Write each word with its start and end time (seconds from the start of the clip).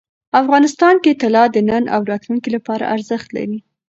افغانستان 0.41 0.95
کې 1.03 1.17
طلا 1.21 1.43
د 1.51 1.57
نن 1.69 1.83
او 1.95 2.01
راتلونکي 2.11 2.49
لپاره 2.57 2.89
ارزښت 2.95 3.27
لري. 3.37 3.59